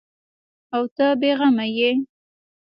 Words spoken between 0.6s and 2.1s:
او ته بې غمه یې؟